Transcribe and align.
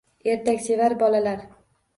Ertak 0.35 0.63
sevar 0.69 0.97
bolalar 1.05 1.45